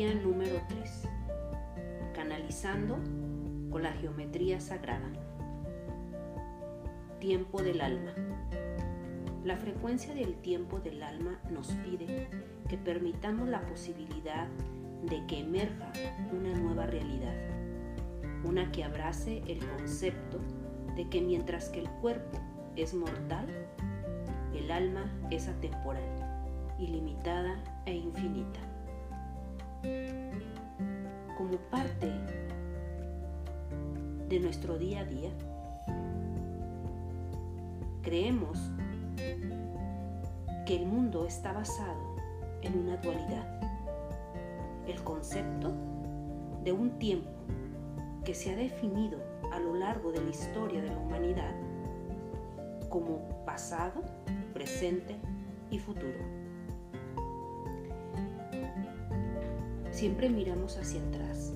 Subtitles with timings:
[0.00, 1.08] Número 3.
[2.14, 2.96] Canalizando
[3.70, 5.12] con la geometría sagrada.
[7.18, 8.14] Tiempo del alma.
[9.44, 12.28] La frecuencia del tiempo del alma nos pide
[12.66, 14.48] que permitamos la posibilidad
[15.02, 15.92] de que emerja
[16.32, 17.36] una nueva realidad,
[18.42, 20.40] una que abrace el concepto
[20.96, 22.38] de que mientras que el cuerpo
[22.74, 23.46] es mortal,
[24.54, 28.69] el alma es atemporal, ilimitada e infinita.
[31.36, 32.10] Como parte
[34.28, 35.30] de nuestro día a día,
[38.02, 38.58] creemos
[40.66, 42.16] que el mundo está basado
[42.62, 43.60] en una dualidad.
[44.86, 45.72] El concepto
[46.64, 47.30] de un tiempo
[48.24, 49.18] que se ha definido
[49.52, 51.54] a lo largo de la historia de la humanidad
[52.88, 54.02] como pasado,
[54.52, 55.16] presente
[55.70, 56.39] y futuro.
[60.00, 61.52] Siempre miramos hacia atrás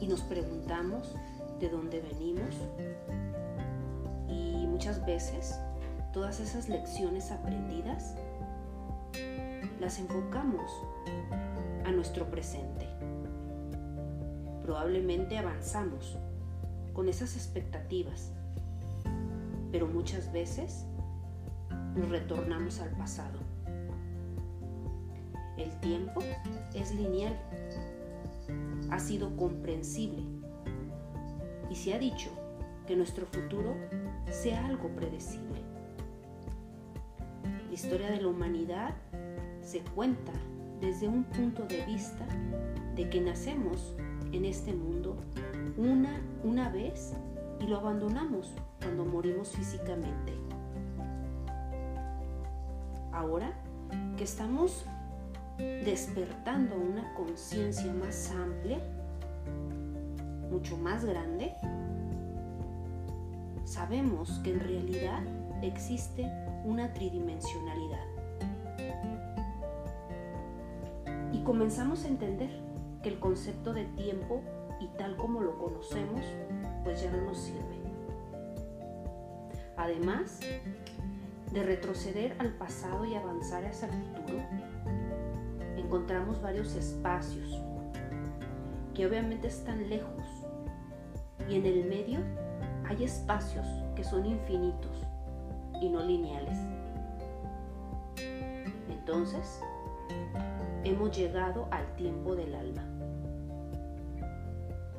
[0.00, 1.14] y nos preguntamos
[1.60, 2.56] de dónde venimos
[4.26, 5.60] y muchas veces
[6.14, 8.14] todas esas lecciones aprendidas
[9.80, 10.70] las enfocamos
[11.84, 12.88] a nuestro presente.
[14.62, 16.16] Probablemente avanzamos
[16.94, 18.32] con esas expectativas,
[19.70, 20.86] pero muchas veces
[21.94, 23.41] nos retornamos al pasado.
[25.62, 26.20] El tiempo
[26.74, 27.38] es lineal,
[28.90, 30.24] ha sido comprensible
[31.70, 32.30] y se ha dicho
[32.84, 33.76] que nuestro futuro
[34.28, 35.60] sea algo predecible.
[37.68, 38.96] La historia de la humanidad
[39.60, 40.32] se cuenta
[40.80, 42.26] desde un punto de vista
[42.96, 43.94] de que nacemos
[44.32, 45.16] en este mundo
[45.76, 47.12] una, una vez
[47.60, 50.32] y lo abandonamos cuando morimos físicamente.
[53.12, 53.52] Ahora
[54.16, 54.86] que estamos
[55.58, 58.80] despertando una conciencia más amplia,
[60.50, 61.54] mucho más grande,
[63.64, 65.22] sabemos que en realidad
[65.62, 66.30] existe
[66.64, 68.06] una tridimensionalidad.
[71.32, 72.50] Y comenzamos a entender
[73.02, 74.40] que el concepto de tiempo
[74.80, 76.20] y tal como lo conocemos,
[76.84, 77.80] pues ya no nos sirve.
[79.76, 80.40] Además
[81.52, 84.42] de retroceder al pasado y avanzar hacia el futuro,
[85.92, 87.60] encontramos varios espacios
[88.94, 90.24] que obviamente están lejos
[91.50, 92.18] y en el medio
[92.88, 95.06] hay espacios que son infinitos
[95.82, 96.56] y no lineales.
[98.88, 99.60] Entonces,
[100.82, 102.88] hemos llegado al tiempo del alma.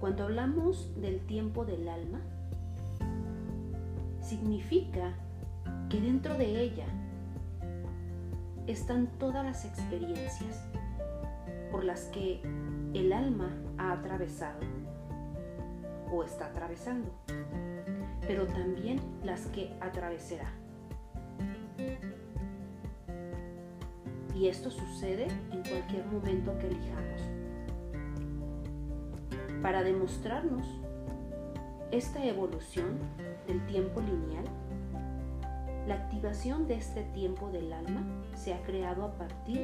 [0.00, 2.20] Cuando hablamos del tiempo del alma,
[4.20, 5.14] significa
[5.88, 6.84] que dentro de ella
[8.66, 10.64] están todas las experiencias
[11.70, 12.40] por las que
[12.94, 14.60] el alma ha atravesado
[16.12, 17.10] o está atravesando,
[18.26, 20.52] pero también las que atravesará.
[24.34, 27.22] Y esto sucede en cualquier momento que elijamos.
[29.62, 30.66] Para demostrarnos
[31.90, 32.98] esta evolución
[33.46, 34.44] del tiempo lineal,
[35.86, 38.02] la activación de este tiempo del alma
[38.34, 39.58] se ha creado a partir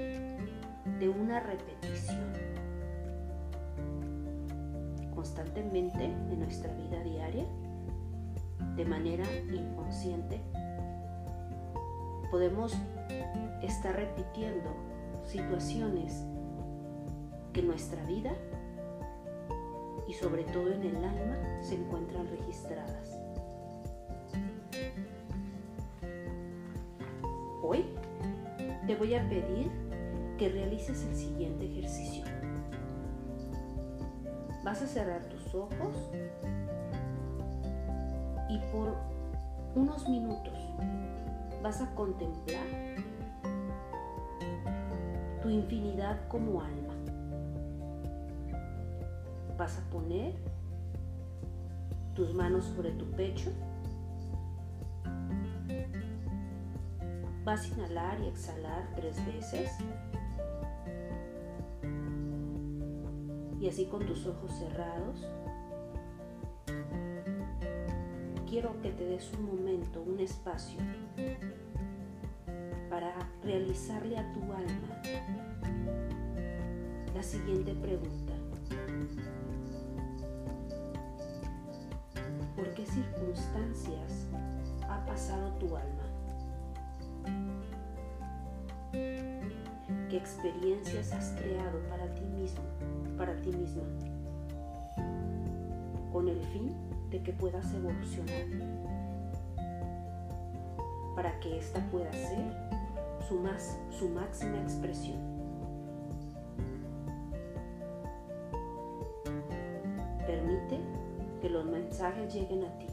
[0.99, 2.33] de una repetición.
[5.15, 7.47] Constantemente en nuestra vida diaria,
[8.77, 10.41] de manera inconsciente,
[12.31, 12.75] podemos
[13.63, 14.71] estar repitiendo
[15.25, 16.25] situaciones
[17.53, 18.33] que nuestra vida
[20.07, 23.20] y sobre todo en el alma se encuentran registradas.
[27.73, 27.85] Hoy
[28.89, 29.71] te voy a pedir
[30.39, 32.25] que realices el siguiente ejercicio.
[34.65, 36.11] Vas a cerrar tus ojos
[38.49, 38.97] y por
[39.77, 40.59] unos minutos
[41.63, 42.67] vas a contemplar
[45.41, 46.95] tu infinidad como alma.
[49.57, 50.35] Vas a poner
[52.17, 53.53] tus manos sobre tu pecho
[57.45, 59.71] Vas a inhalar y exhalar tres veces.
[63.61, 65.27] Y así con tus ojos cerrados,
[68.49, 70.81] quiero que te des un momento, un espacio
[72.89, 73.15] para
[73.45, 75.03] realizarle a tu alma
[77.15, 78.33] la siguiente pregunta.
[82.57, 84.27] ¿Por qué circunstancias
[84.89, 86.10] ha pasado tu alma?
[90.11, 92.65] Qué experiencias has creado para ti mismo,
[93.17, 93.85] para ti misma,
[96.13, 96.75] con el fin
[97.11, 98.45] de que puedas evolucionar,
[101.15, 102.45] para que ésta pueda ser
[103.29, 105.19] su, más, su máxima expresión.
[110.27, 110.81] Permite
[111.41, 112.87] que los mensajes lleguen a ti.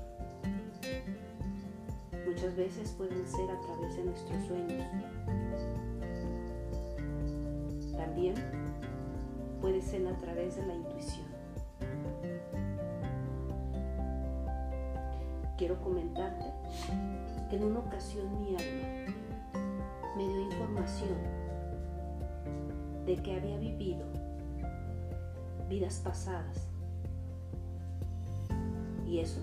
[2.28, 4.86] Muchas veces pueden ser a través de nuestros sueños.
[8.08, 8.36] También
[9.60, 11.28] puede ser a través de la intuición.
[15.58, 16.46] Quiero comentarte
[17.50, 19.14] que en una ocasión mi alma
[20.16, 21.18] me dio información
[23.06, 24.06] de que había vivido
[25.68, 26.70] vidas pasadas.
[29.06, 29.42] Y eso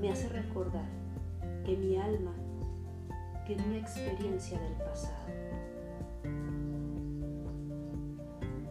[0.00, 0.86] me hace recordar
[1.64, 2.32] que mi alma
[3.44, 5.48] tiene una experiencia del pasado.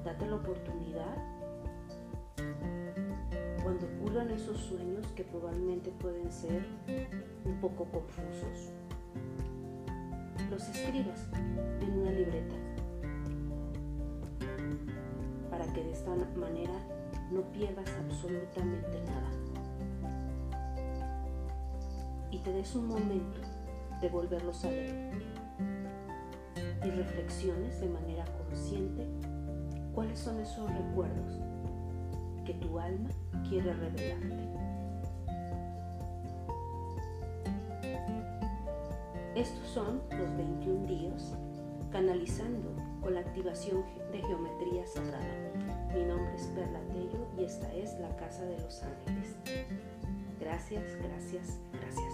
[0.08, 1.18] Date la oportunidad
[3.62, 6.66] cuando ocurran esos sueños que probablemente pueden ser
[7.44, 8.72] un poco confusos.
[10.50, 11.28] Los escribas
[11.82, 12.56] en una libreta
[15.50, 16.72] para que de esta manera
[17.30, 19.30] no pierdas absolutamente nada
[22.32, 23.42] y te des un momento
[24.00, 25.22] de volverlos a leer
[26.86, 29.17] y reflexiones de manera consciente
[29.98, 31.42] cuáles son esos recuerdos
[32.46, 33.10] que tu alma
[33.50, 34.48] quiere revelarte.
[39.36, 41.36] Estos son los 21 días
[41.92, 45.26] canalizando con la activación de geometría sagrada.
[45.96, 49.36] Mi nombre es Perla Tello y esta es la Casa de los Ángeles.
[50.40, 52.14] Gracias, gracias, gracias.